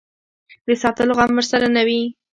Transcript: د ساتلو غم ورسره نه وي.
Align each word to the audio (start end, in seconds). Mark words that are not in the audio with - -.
د 0.67 0.69
ساتلو 0.81 1.13
غم 1.17 1.31
ورسره 1.35 1.67
نه 1.75 1.81
وي. 1.87 2.01